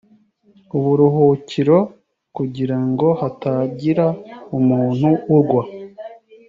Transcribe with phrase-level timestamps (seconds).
[0.77, 1.77] uburuhukiro
[2.35, 4.05] kugira ngo hatagira
[4.57, 5.63] umuntu ugwa